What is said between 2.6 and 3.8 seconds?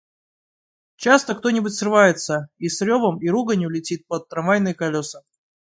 с ревом и руганью